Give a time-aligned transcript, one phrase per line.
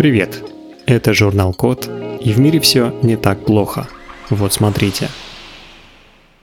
[0.00, 0.42] Привет!
[0.86, 1.90] Это журнал Код,
[2.22, 3.86] и в мире все не так плохо.
[4.30, 5.10] Вот смотрите.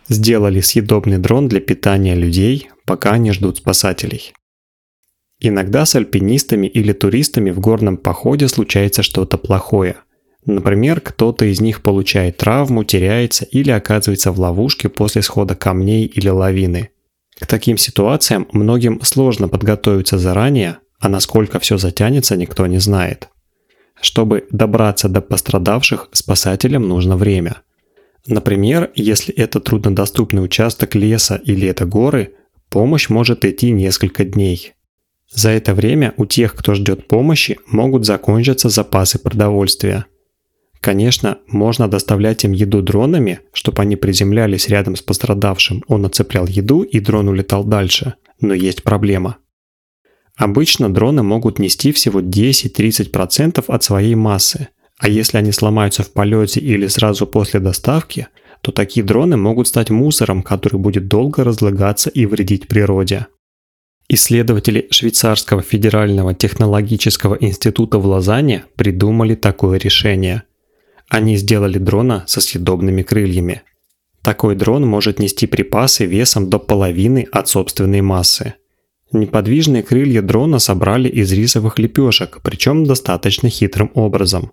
[0.07, 4.31] Сделали съедобный дрон для питания людей, пока они ждут спасателей.
[5.39, 9.95] Иногда с альпинистами или туристами в горном походе случается что-то плохое.
[10.45, 16.29] Например, кто-то из них получает травму, теряется или оказывается в ловушке после схода камней или
[16.29, 16.91] лавины.
[17.39, 23.29] К таким ситуациям многим сложно подготовиться заранее, а насколько все затянется, никто не знает.
[24.01, 27.57] Чтобы добраться до пострадавших, спасателям нужно время.
[28.25, 32.33] Например, если это труднодоступный участок леса или это горы,
[32.69, 34.73] помощь может идти несколько дней.
[35.33, 40.05] За это время у тех, кто ждет помощи, могут закончиться запасы продовольствия.
[40.79, 46.83] Конечно, можно доставлять им еду дронами, чтобы они приземлялись рядом с пострадавшим, он оцеплял еду
[46.83, 48.13] и дрон улетал дальше.
[48.39, 49.37] Но есть проблема.
[50.37, 54.69] Обычно дроны могут нести всего 10-30% от своей массы,
[54.99, 58.27] а если они сломаются в полете или сразу после доставки,
[58.61, 63.27] то такие дроны могут стать мусором, который будет долго разлагаться и вредить природе.
[64.09, 70.43] Исследователи Швейцарского федерального технологического института в Лозанне придумали такое решение.
[71.09, 73.63] Они сделали дрона со съедобными крыльями.
[74.21, 78.53] Такой дрон может нести припасы весом до половины от собственной массы.
[79.11, 84.51] Неподвижные крылья дрона собрали из рисовых лепешек, причем достаточно хитрым образом.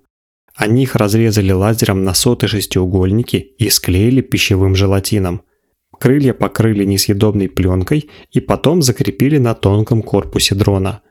[0.55, 5.43] Они их разрезали лазером на соты шестиугольники и склеили пищевым желатином–
[5.99, 11.03] Крылья покрыли несъедобной пленкой и потом закрепили на тонком корпусе дрона.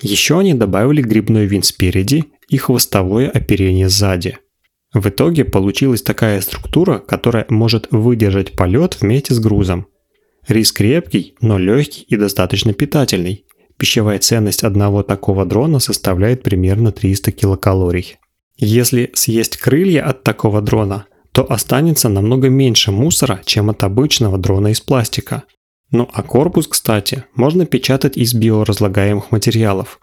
[0.00, 4.38] Еще они добавили грибной винт спереди и хвостовое оперение сзади.
[4.92, 9.86] В итоге получилась такая структура, которая может выдержать полет вместе с грузом.
[10.48, 13.44] Рис крепкий, но легкий и достаточно питательный.
[13.76, 18.16] Пищевая ценность одного такого дрона составляет примерно 300 килокалорий.
[18.56, 24.68] Если съесть крылья от такого дрона– то останется намного меньше мусора, чем от обычного дрона
[24.68, 25.42] из пластика.
[25.90, 30.00] Ну а корпус, кстати, можно печатать из биоразлагаемых материалов.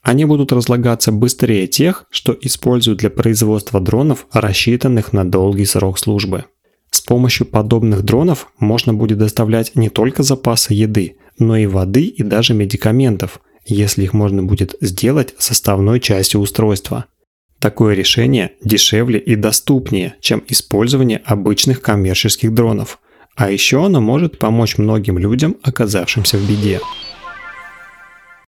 [0.00, 6.46] Они будут разлагаться быстрее тех, что используют для производства дронов, рассчитанных на долгий срок службы.
[6.90, 12.22] С помощью подобных дронов можно будет доставлять не только запасы еды, но и воды и
[12.22, 17.06] даже медикаментов, если их можно будет сделать составной частью устройства–
[17.60, 22.98] Такое решение дешевле и доступнее, чем использование обычных коммерческих дронов.
[23.36, 26.80] А еще оно может помочь многим людям, оказавшимся в беде.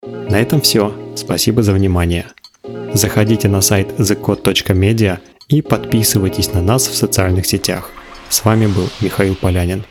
[0.03, 0.95] На этом все.
[1.15, 2.27] Спасибо за внимание.
[2.95, 7.91] Заходите на сайт thecode.media и подписывайтесь на нас в социальных сетях.
[8.33, 9.85] С вами был Михаил Полянин.